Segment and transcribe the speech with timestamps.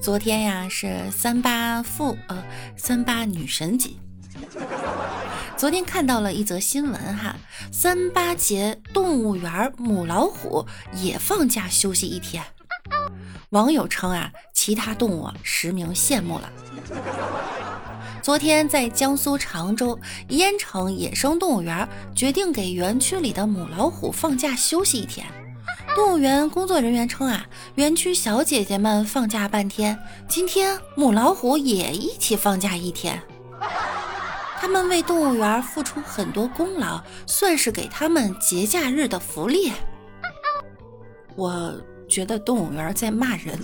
[0.00, 2.42] 昨天呀是三八妇呃
[2.74, 3.90] 三八女神节，
[5.58, 7.36] 昨天看到了一则新闻哈，
[7.70, 12.42] 三八节动物园母老虎也放假休息一天。
[13.50, 16.50] 网友称啊，其他动物实名羡慕了。
[18.22, 19.98] 昨天在江苏常州
[20.28, 25.26] 淹城野生动物园决定给园区里的母老虎放假休息一天。
[25.94, 27.44] 动物园工作人员称啊，
[27.74, 33.20] 园区小姐姐们放假半天，今天母老虎也一起放假一天。
[34.58, 39.72] 他们为动物园付出很多功劳，算是给他们节假日的福利。
[41.34, 41.74] 我
[42.08, 43.58] 觉得动物园在骂人，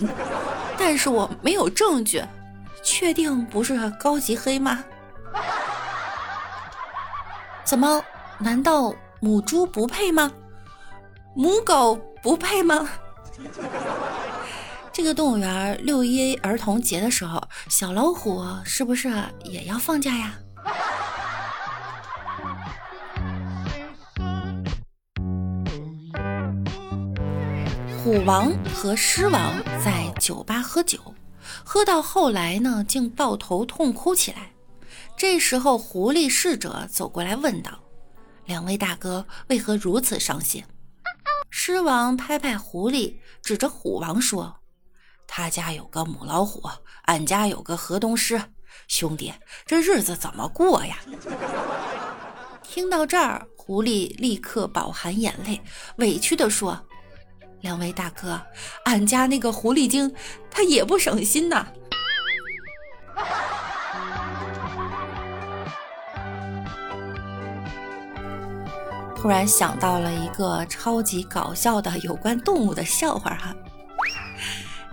[0.77, 2.23] 但是我没有证据，
[2.83, 4.83] 确定不是高级黑吗？
[7.63, 8.03] 怎么？
[8.39, 10.31] 难道母猪不配吗？
[11.37, 11.95] 母狗？
[12.23, 12.89] 不配吗？
[14.91, 19.07] 这个动物园六一儿童节的时候，小老虎是不是
[19.43, 20.33] 也要放假呀？
[28.03, 29.53] 虎王和狮王
[29.85, 30.97] 在酒吧喝酒，
[31.63, 34.53] 喝到后来呢，竟抱头痛哭起来。
[35.15, 37.77] 这时候，狐狸侍者走过来问道
[38.45, 40.63] ：“两位大哥为何如此伤心？”
[41.59, 44.57] 狮王拍拍狐狸，指着虎王说
[45.27, 46.61] ：“他家有个母老虎，
[47.05, 48.39] 俺家有个河东狮。
[48.87, 49.33] 兄弟，
[49.65, 50.99] 这日子怎么过呀？”
[52.61, 55.59] 听到这儿，狐狸立刻饱含眼泪，
[55.95, 56.79] 委屈地说
[57.61, 58.39] ：“两位大哥，
[58.85, 60.13] 俺家那个狐狸精，
[60.51, 61.67] 他也不省心呐。”
[69.19, 73.55] 突然想到了一个超级搞笑的有关动物的笑话哈。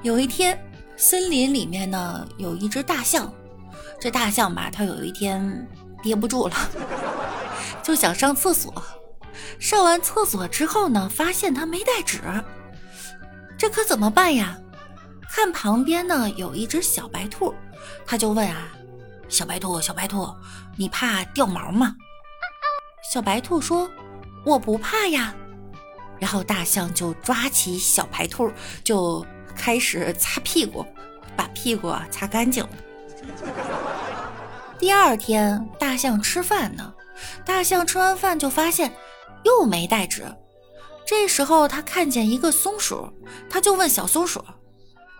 [0.03, 0.59] 有一天，
[0.97, 3.31] 森林里面呢有一只大象，
[4.01, 5.69] 这大象吧，它有一天
[6.03, 6.57] 憋不住了，
[7.85, 8.73] 就想上厕所。
[9.61, 12.21] 上完厕所之后呢，发现它没带纸，
[13.59, 14.59] 这可怎么办呀？
[15.31, 17.55] 看旁边呢有一只小白兔，
[18.07, 18.73] 他就问啊
[19.29, 20.35] ：“小白兔，小白兔，
[20.77, 21.95] 你怕掉毛吗？”
[23.13, 23.91] 小白兔说。
[24.45, 25.35] 我不怕呀，
[26.19, 28.53] 然后大象就抓起小白兔，
[28.85, 29.25] 就
[29.57, 30.85] 开始擦屁股，
[31.37, 32.71] 把屁股擦干净了。
[34.79, 36.93] 第二天，大象吃饭呢，
[37.45, 38.93] 大象吃完饭就发现
[39.45, 40.25] 又没带纸。
[41.07, 43.13] 这时候，他看见一个松鼠，
[43.49, 44.45] 他就问小松鼠：“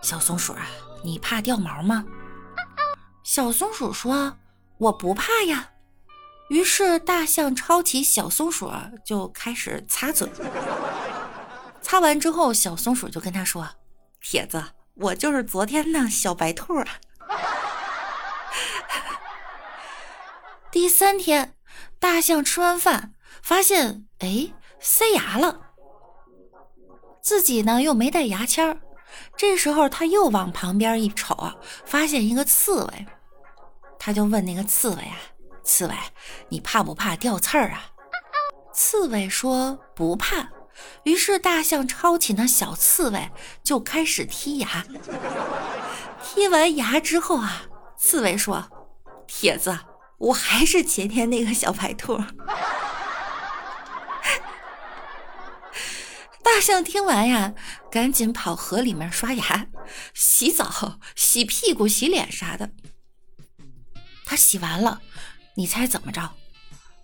[0.01, 0.67] 小松鼠啊，
[1.03, 2.05] 你怕掉毛吗？”
[3.23, 4.37] 小松鼠说
[4.77, 5.69] ：“我不怕呀。”
[6.49, 8.71] 于是，大象抄起小松鼠
[9.03, 10.29] 就开始擦嘴。
[11.81, 13.67] 擦完之后，小松鼠就跟他说
[14.21, 14.63] ：“铁子，
[14.93, 16.75] 我就是昨天那小白兔。
[20.71, 21.55] ”第三天，
[21.99, 25.61] 大象吃完饭发现，哎，塞牙了。
[27.21, 28.77] 自己呢又没带牙签儿。
[29.35, 31.53] 这时候，他又往旁边一瞅，
[31.85, 33.05] 发现一个刺猬。
[33.97, 35.17] 他就问那个刺猬啊。
[35.65, 35.95] 刺猬，
[36.49, 37.89] 你怕不怕掉刺儿啊？
[38.71, 40.49] 刺猬说不怕。
[41.03, 43.31] 于是大象抄起那小刺猬
[43.63, 44.85] 就开始剔牙。
[46.21, 47.63] 剔完牙之后啊，
[47.97, 48.69] 刺猬说
[49.25, 49.79] ：“铁子，
[50.17, 52.17] 我还是前天那个小白兔。
[56.43, 57.53] ”大象听完呀，
[57.89, 59.67] 赶紧跑河里面刷牙、
[60.13, 62.71] 洗澡、洗屁股、洗脸啥的。
[64.25, 65.01] 他洗完了。
[65.55, 66.33] 你猜怎么着？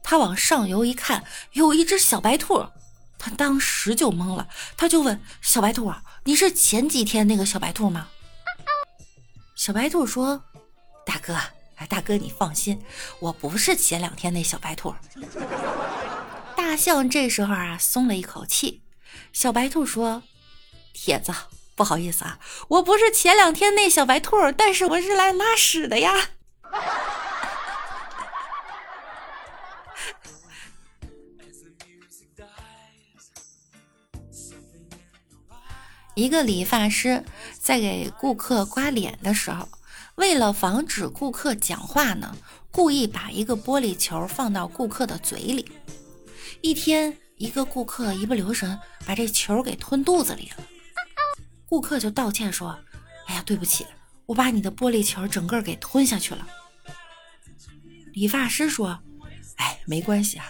[0.04, 2.66] 他往上游一看，有一只小白兔，
[3.20, 4.48] 他当时就懵了。
[4.76, 8.08] 他就问小白兔啊：“你是前几天那个小白兔吗？”
[9.56, 10.44] 小白兔说
[11.06, 11.38] ：“大哥，
[11.88, 12.84] 大哥你放心，
[13.20, 14.94] 我不是前两天那小白兔。”
[16.58, 18.82] 大象这时候啊松了一口气。
[19.32, 20.24] 小白兔说
[20.94, 21.32] ：“铁子，
[21.76, 22.40] 不好意思啊，
[22.70, 26.30] 我不是前两天那小白兔，但是我是来拉屎的呀。”
[36.14, 37.24] 一个理发师
[37.58, 39.68] 在给顾客刮脸的时候，
[40.16, 42.36] 为了防止顾客讲话呢，
[42.70, 45.72] 故意把一个玻璃球放到顾客的嘴里。
[46.62, 50.64] 一天，一个顾客一不留神把这球给吞肚子里了，
[51.66, 52.78] 顾客就道歉说
[53.28, 53.88] ：“哎呀，对不起，
[54.26, 56.46] 我把你的玻璃球整个给吞下去了。”
[58.14, 59.00] 理发师说
[59.56, 60.46] ：“哎，没关系啊，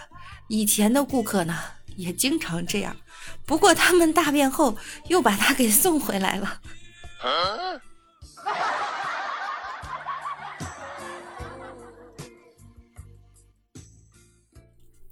[0.48, 1.56] 以前的顾客呢
[1.94, 2.96] 也经常这样，
[3.46, 4.76] 不过他们大便后
[5.08, 6.60] 又把他给送回来了。”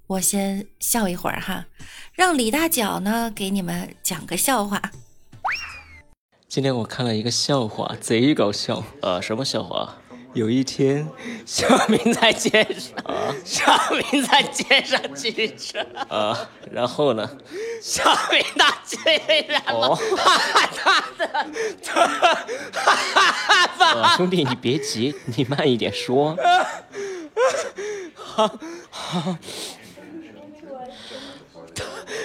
[0.07, 1.65] 我先笑一会儿哈，
[2.11, 4.81] 让李大脚呢给你们讲个笑话。
[6.49, 8.83] 今天我看了一个笑话，贼搞笑。
[9.01, 10.00] 啊，什么笑话？
[10.33, 11.05] 有一天，
[11.45, 12.95] 小明在街上，
[13.43, 17.29] 小明在街上骑车，啊，然后呢？
[17.81, 18.97] 小明大街
[19.49, 21.27] 上，哦，他的，
[21.91, 22.07] 哈
[23.13, 26.37] 哈哈哈兄弟，你别急，你慢一点说。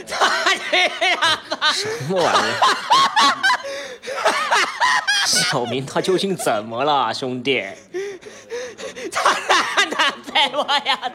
[0.09, 1.19] 他这样
[1.51, 2.55] 吧，什么玩意儿？
[5.49, 7.63] 小明他究竟怎么了，兄弟？
[9.13, 11.13] 他哪哪被我呀？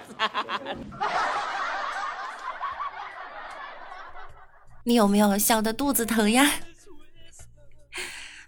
[4.83, 6.49] 你有没有笑得肚子疼呀？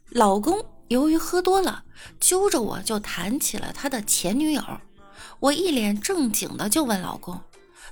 [0.09, 1.83] 老公由于喝多了，
[2.17, 4.63] 揪着我就谈起了他的前女友。
[5.39, 7.41] 我一脸正经的就问老公：“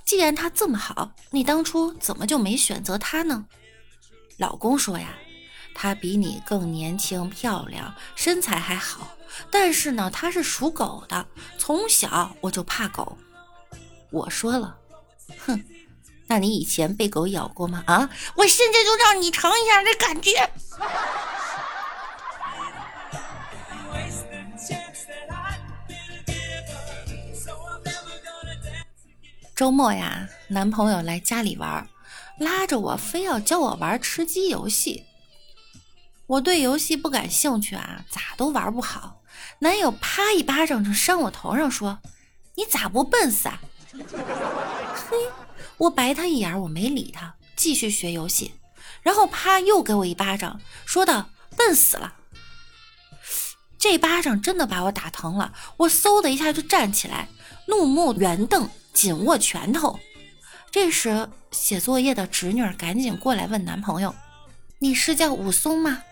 [0.02, 3.44] 既然他这么好，你当初怎么就没选择他呢？”
[4.38, 5.10] 老公说呀
[5.74, 9.16] ：“他比你更年轻漂亮，身材还好，
[9.50, 11.26] 但是呢，他是属狗的，
[11.58, 13.16] 从小我就怕狗。”
[14.10, 14.76] 我说了
[15.46, 15.62] ：“哼。”
[16.28, 17.84] 那你以前被狗咬过吗？
[17.86, 18.08] 啊！
[18.36, 20.50] 我现在就让你尝一下这感觉。
[29.54, 31.86] 周末呀，男朋友来家里玩，
[32.38, 35.04] 拉着我非要教我玩吃鸡游戏。
[36.32, 39.20] 我对游戏不感兴趣啊，咋都玩不好。
[39.58, 41.98] 男友啪一巴掌就扇我头上，说
[42.56, 43.60] ：“你咋不笨死啊？”
[43.92, 45.16] 嘿。
[45.76, 48.54] 我白他一眼，我没理他，继续学游戏。
[49.02, 52.14] 然后啪又给我一巴掌，说道：“笨死了。”
[53.78, 57.28] 这巴掌真的把我打疼了，我嗖的一下就站起来，
[57.66, 60.00] 怒目圆瞪，紧握拳头。
[60.70, 64.14] 这时写作业的侄女赶紧过来问男朋友
[64.80, 66.02] ：“你是叫武松吗？”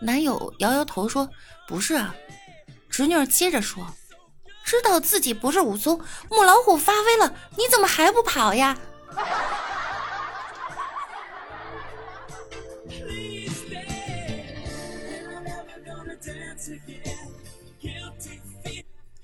[0.00, 1.28] 男友摇摇头说
[1.68, 2.14] ：“不是啊。”
[2.88, 3.86] 侄女接着说
[4.64, 6.00] ：“知道自己不是武松，
[6.30, 8.76] 母老虎发威了，你怎么还不跑呀？”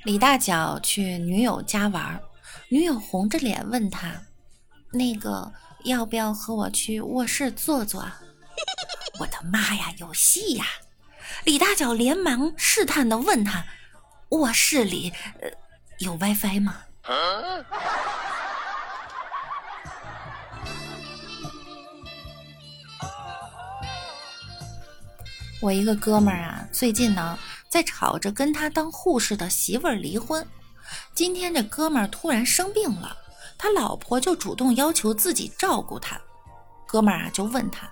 [0.05, 2.20] 李大脚去女友家玩，
[2.69, 4.14] 女友红着脸问他
[4.93, 5.52] ：“那个
[5.84, 8.08] 要不要和我去卧室坐坐？”
[9.19, 10.67] 我的妈呀，有戏呀！
[11.45, 13.65] 李大脚连忙试探的问他
[14.31, 15.49] ：“卧室里呃
[15.99, 16.83] 有 WiFi 吗？”
[25.63, 30.46] 我一个哥们儿啊，最近呢在吵着跟他当护士的媳妇儿离婚。
[31.15, 33.17] 今天这哥们儿突然生病了，
[33.56, 36.20] 他老婆就主动要求自己照顾他。
[36.87, 37.91] 哥们儿啊就问他：“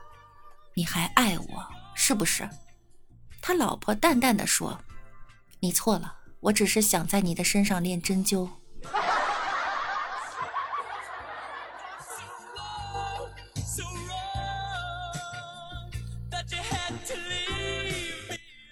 [0.75, 2.49] 你还爱我是不是？”
[3.41, 4.81] 他老婆淡淡的说
[5.61, 8.49] ：“你错了，我只是想在你的身上练针灸。”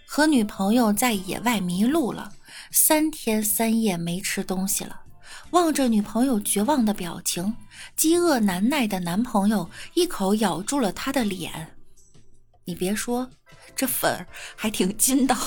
[0.07, 2.33] 和女朋友在野外迷路了，
[2.71, 5.01] 三天三夜没吃东西了。
[5.53, 7.57] 望着女朋友绝望的表情，
[7.97, 11.75] 饥饿难耐的男朋友一口咬住了她的脸。
[12.65, 13.31] 你别说，
[13.75, 14.27] 这粉儿
[14.57, 15.37] 还挺筋道。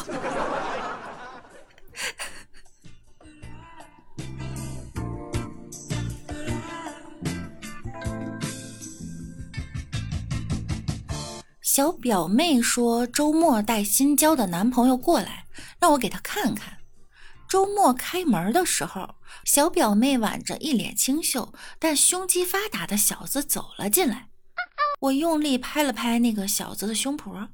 [11.61, 15.45] 小表妹说，周末带新交的男朋友过来，
[15.79, 16.77] 让我给她看看。
[17.49, 24.29] 周末开门的时候，小表妹挽着一脸清秀但胸肌发达的小子走了进来。
[25.05, 27.49] 我用力拍了拍那个小子的胸脯，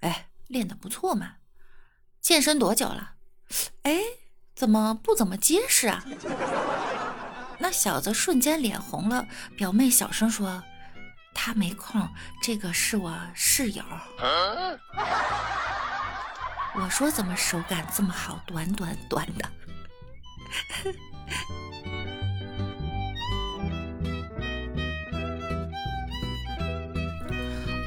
[0.00, 1.36] 哎，练得不错嘛。
[2.20, 3.14] 健身多久了？
[3.82, 3.98] 哎，
[4.54, 6.04] 怎么不怎么结实啊？
[7.58, 9.26] 那小子瞬间脸红了。
[9.56, 10.62] 表妹小声说。
[11.34, 12.06] 他没空，
[12.42, 13.82] 这个是我室友。
[16.74, 19.50] 我说怎么手感这么好，短短短的。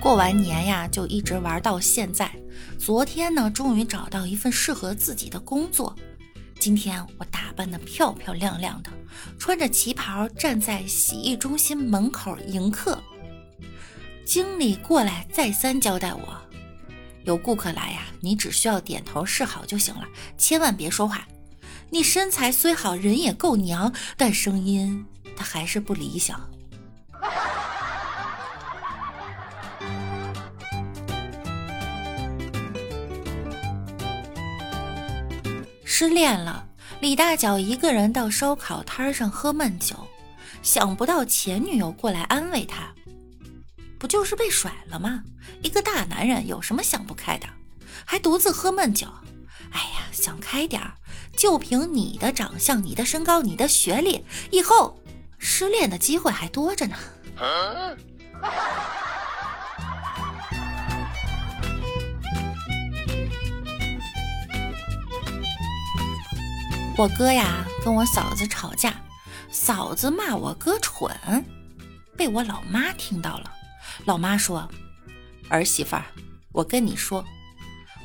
[0.05, 2.31] 过完年呀，就一直玩到现在。
[2.77, 5.95] 昨天呢，终于找到一份适合自己的工作。
[6.59, 8.91] 今天我打扮的漂漂亮亮的，
[9.39, 13.01] 穿着旗袍站在洗浴中心门口迎客。
[14.23, 16.39] 经理过来再三交代我，
[17.23, 20.03] 有顾客来呀，你只需要点头示好就行了，
[20.37, 21.27] 千万别说话。
[21.89, 25.03] 你身材虽好，人也够娘，但声音
[25.35, 26.39] 它还是不理想。
[35.87, 36.67] 失恋了，
[36.99, 39.95] 李大脚一个人到烧烤摊上喝闷酒，
[40.63, 42.91] 想不到前女友过来安慰他，
[43.99, 45.23] 不就是被甩了吗？
[45.61, 47.47] 一个大男人有什么想不开的？
[48.03, 49.07] 还独自喝闷酒？
[49.71, 50.95] 哎呀，想开点儿，
[51.37, 54.99] 就凭你的长相、你的身高、你的学历，以后
[55.37, 56.97] 失恋的机会还多着呢。
[66.97, 68.95] 我哥呀跟我嫂子吵架，
[69.51, 71.13] 嫂子骂我哥蠢，
[72.15, 73.51] 被我老妈听到了。
[74.05, 74.69] 老妈说
[75.49, 76.05] ：“儿媳妇儿，
[76.53, 77.25] 我跟你说，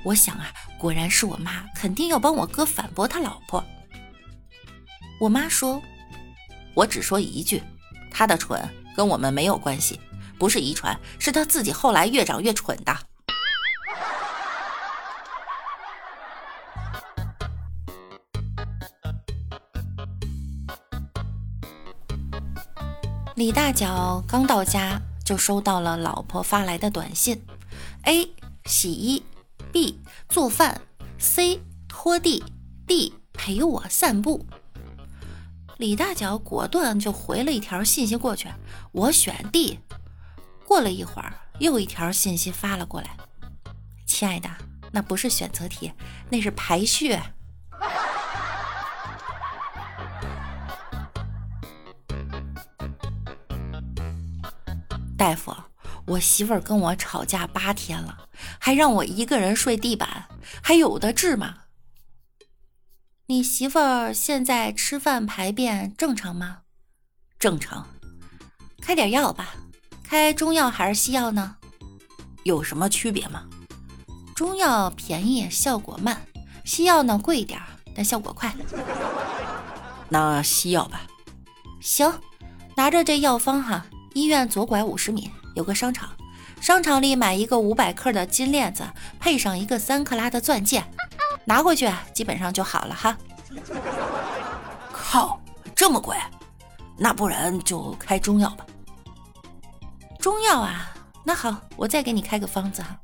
[0.02, 3.64] 我想啊，果然是我妈，肯定要帮我哥反驳他老婆。”
[5.20, 5.80] 我妈说
[6.74, 7.62] ：“我只说一句，
[8.10, 8.60] 他的蠢
[8.96, 10.00] 跟我们没有关系，
[10.36, 12.96] 不是遗传，是他自己后来越长越蠢的。”
[23.40, 27.42] 李大脚刚到家，就收到了老婆发来的短信
[28.02, 28.28] ：A
[28.66, 29.22] 洗衣
[29.72, 30.82] ，B 做饭
[31.18, 32.44] ，C 拖地
[32.86, 34.44] ，D 陪我散步。
[35.78, 38.50] 李大脚果断就回了一条信息过去
[38.92, 39.78] ：“我选 D。”
[40.68, 43.16] 过了一会儿，又一条信息发了过来
[44.06, 44.50] ：“亲爱的，
[44.92, 45.90] 那不是选择题，
[46.28, 47.18] 那是排序。”
[55.20, 55.54] 大夫，
[56.06, 58.16] 我媳妇儿跟我吵架八天了，
[58.58, 60.24] 还让我一个人睡地板，
[60.62, 61.56] 还有的治吗？
[63.26, 66.60] 你媳妇儿现在吃饭排便正常吗？
[67.38, 67.86] 正常。
[68.80, 69.50] 开点药吧，
[70.02, 71.56] 开中药还是西药呢？
[72.44, 73.44] 有什么区别吗？
[74.34, 76.16] 中药便宜，效果慢；
[76.64, 77.60] 西药呢贵一点，
[77.94, 78.56] 但效果快。
[80.08, 81.02] 那西药吧。
[81.78, 82.10] 行，
[82.74, 83.84] 拿着这药方哈。
[84.14, 86.10] 医院左拐五十米有个商场，
[86.60, 88.82] 商场里买一个五百克的金链子，
[89.18, 90.84] 配上一个三克拉的钻戒，
[91.44, 93.16] 拿回去基本上就好了哈。
[94.92, 95.40] 靠，
[95.74, 96.16] 这么贵？
[96.98, 98.66] 那不然就开中药吧。
[100.18, 100.92] 中药啊，
[101.24, 102.98] 那好，我再给你开个方子哈。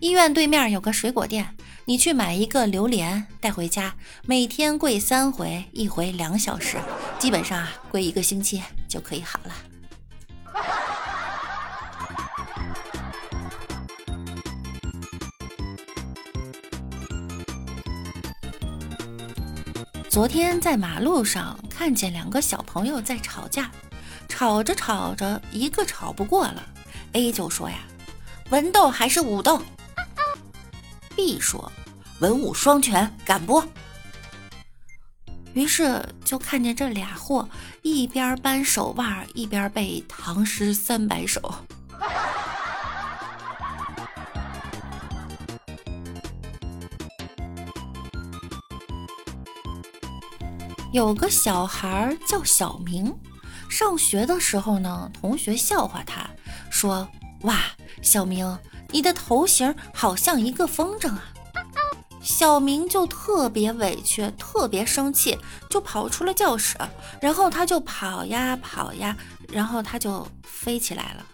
[0.00, 6.78] 医院对面有个水果店，你去买一个榴莲带回家，每天跪三回，一回两小时，
[7.18, 9.54] 基本上啊跪一个星期就可以好了。
[20.08, 23.70] 昨天在马路上看见两个小朋友在吵架，
[24.26, 26.66] 吵着吵着，一个吵不过了
[27.12, 27.76] ，A 就说呀
[28.48, 29.60] ：“文斗还是武斗？”
[31.16, 31.72] B 说
[32.20, 33.62] ：“文武双全，敢不？”
[35.54, 37.48] 于是就看见这俩货
[37.82, 41.54] 一边扳手腕，一边背唐诗三百首。
[50.92, 53.14] 有个小孩叫小明，
[53.70, 56.28] 上学的时候呢，同学笑话他
[56.70, 57.08] 说
[57.42, 57.60] ：“哇，
[58.02, 58.58] 小明。”
[58.94, 61.24] 你的头型好像一个风筝啊！
[62.22, 65.36] 小明就特别委屈，特别生气，
[65.68, 66.78] 就跑出了教室。
[67.20, 69.16] 然后他就跑呀跑呀，
[69.48, 71.26] 然后他就飞起来了。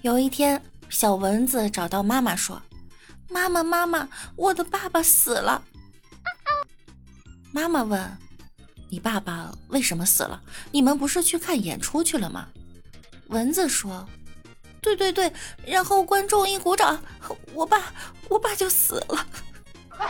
[0.00, 2.62] 有一天，小蚊子找到妈妈说
[3.28, 5.62] ：“妈妈，妈妈，我的爸爸死了。”
[7.52, 8.18] 妈妈问。
[8.90, 10.40] 你爸爸为什么死了？
[10.70, 12.48] 你们不是去看演出去了吗？
[13.28, 14.08] 蚊子说
[14.80, 15.30] ：“对对对。”
[15.66, 16.98] 然后观众一鼓掌，
[17.52, 17.92] 我爸
[18.30, 19.26] 我爸就死了。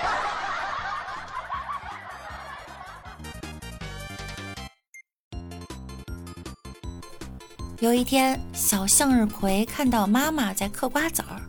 [7.80, 11.40] 有一天，小向日葵看到妈妈在嗑瓜子儿，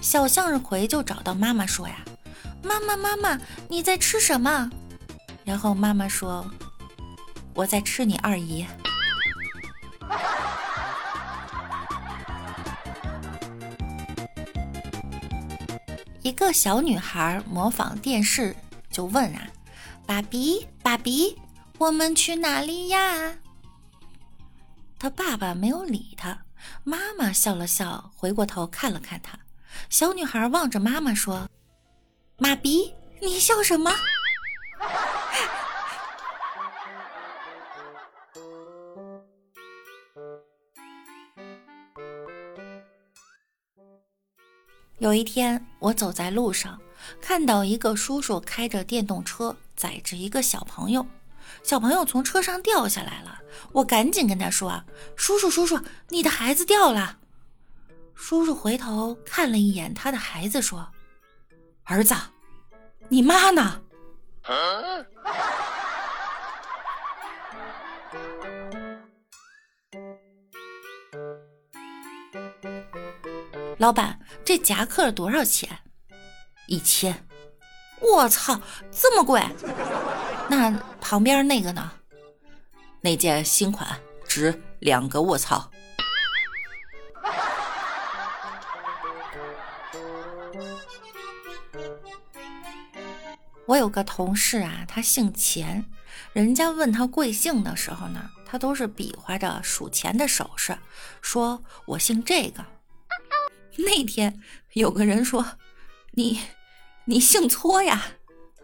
[0.00, 2.04] 小向日葵就找到妈妈说呀
[2.62, 4.70] ：“妈妈，妈妈，你在吃什么？”
[5.44, 6.48] 然后妈妈说
[7.54, 8.66] ：“我在吃你二姨。
[16.22, 18.54] ”一个小女孩模仿电视，
[18.90, 19.48] 就问啊
[20.06, 21.36] ：“爸比，爸比，
[21.78, 23.36] 我们去哪里呀？”
[24.98, 26.44] 他爸爸没有理他，
[26.84, 29.36] 妈妈笑了笑，回过头看了看他。
[29.90, 31.48] 小女孩望着妈妈说
[32.38, 33.90] ：“妈比，你笑什么？”
[45.12, 46.80] 有一天，我走在路上，
[47.20, 51.06] 看到一个叔叔开着电动车载着一个小朋友，
[51.62, 53.38] 小朋友从车上掉下来了。
[53.72, 54.82] 我赶紧跟他说
[55.14, 55.78] ：“叔叔，叔叔，
[56.08, 57.18] 你的孩子掉了。”
[58.16, 60.88] 叔叔回头看了一眼他的孩子，说
[61.84, 62.14] ：“儿子，
[63.10, 63.82] 你妈呢？”
[73.82, 75.80] 老板，这夹克多少钱？
[76.68, 77.26] 一千。
[78.00, 78.60] 我操，
[78.92, 79.42] 这么贵？
[80.48, 80.70] 那
[81.00, 81.90] 旁边那个呢？
[83.00, 85.68] 那件新款值两个卧槽。
[93.66, 95.84] 我有个同事啊，他姓钱，
[96.32, 100.78] 人家问他贵姓的时候呢，他都是比划着数钱的手势，
[101.20, 102.64] 说我姓这个。
[103.78, 104.40] 那天
[104.74, 105.56] 有个人说
[106.12, 106.40] ：“你，
[107.06, 108.02] 你姓搓呀？”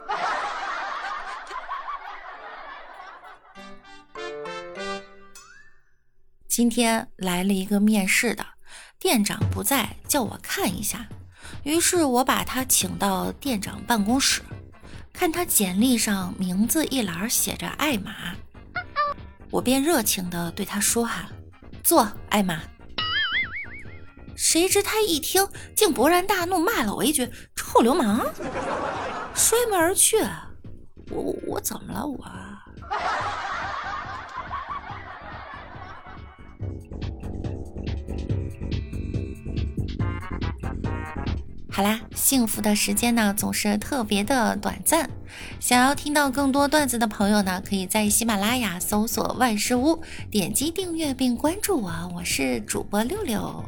[6.47, 8.45] 今天来了一个面试的，
[8.99, 11.09] 店长不在，叫我看一下。
[11.63, 14.43] 于是我把他请到店长办公室，
[15.13, 18.35] 看他简历上名字一栏写着“艾玛”，
[19.51, 21.31] 我便热情地对他说：“哈，
[21.83, 22.61] 坐，艾玛。”
[24.41, 28.25] 谁知他一听，竟勃然大怒，骂了我一句“臭流氓”，
[29.35, 30.17] 摔门而去。
[31.11, 32.07] 我我怎么了？
[32.07, 32.25] 我？
[41.69, 45.11] 好啦，幸福的时间呢总是特别的短暂。
[45.59, 51.93] 想要听到更多段子的朋友呢，可以在喜马拉雅搜索“万事屋”，点击订阅并关注我。
[52.15, 53.65] 我是主播六六。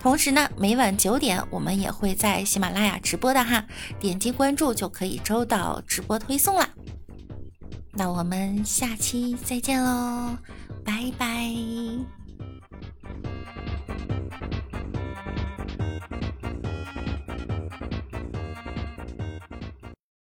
[0.00, 3.64] 同时呢每晚九点我们也会在喜马拉雅直播的哈
[4.00, 6.68] 点击关注就可以收到直播推送啦
[7.92, 10.36] 那我们下期再见喽
[10.84, 11.54] 拜拜。